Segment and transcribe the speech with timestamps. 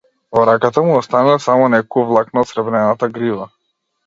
[0.35, 3.49] Во раката му останале само неколку влакна од сребрената грива.